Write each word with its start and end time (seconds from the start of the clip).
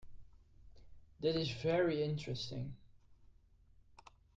That 1.19 1.35
is 1.35 1.51
very 1.51 2.01
interesting. 2.01 2.73